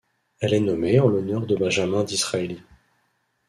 Elle 0.39 0.55
est 0.55 0.59
nommée 0.61 0.99
en 0.99 1.09
l'honneur 1.09 1.45
de 1.45 1.55
Benjamin 1.55 2.03
Disraeli. 2.03 2.59